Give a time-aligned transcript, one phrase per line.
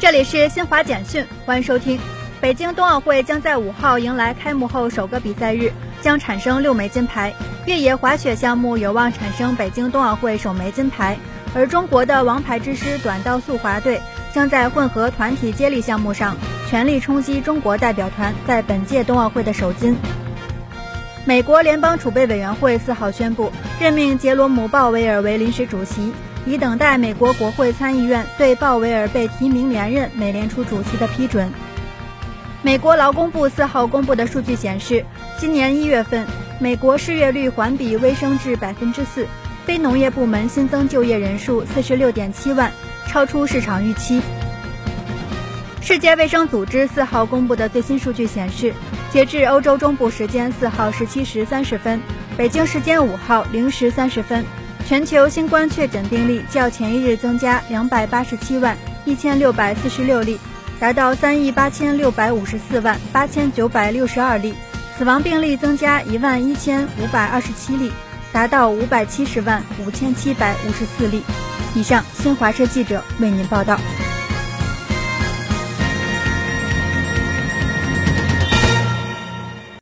[0.00, 2.00] 这里是新华简讯，欢迎收听。
[2.40, 5.70] 北京冬奥会将在五号迎来开幕后首个比赛日，
[6.00, 7.34] 将产生六枚金牌。
[7.66, 11.18] 越野滑雪项目有望产生北京冬奥会首枚金牌，
[11.54, 14.00] 而中国的王牌之师短道速滑队
[14.32, 16.34] 将在混合团体接力项目上
[16.70, 19.94] 全力冲击中国代表团在本届冬奥会的首金。
[21.24, 26.12] 美国联邦储备委员会四号宣布任命杰罗姆·鲍威尔为临时主席。
[26.46, 31.52] 以等待美国国会参议院对鲍威尔被提名连任美联储主席的批准。
[32.62, 35.04] 美国劳工部四号公布的数据显示，
[35.38, 36.26] 今年一月份，
[36.58, 39.26] 美国失业率环比微升至百分之四，
[39.66, 42.72] 非农业部门新增就业人数四十六点七万，
[43.06, 44.22] 超出市场预期。
[45.82, 48.72] 世界卫生组织四号公布的最新数据显示，
[49.10, 52.00] 截至欧洲中部时间四号十七时三十分，
[52.36, 54.44] 北京时间五号零时三十分。
[54.86, 60.38] 全球新冠确诊病例较前一日增加两百八十七万一千六百四十六例，
[60.78, 64.52] 达到三亿八千六百五十四万八千九百六十二例；
[64.98, 67.90] 死亡病例增加一万一千五百二十七例，
[68.32, 71.22] 达到五百七十万五千七百五十四例。
[71.74, 73.78] 以上，新华社记者为您报道。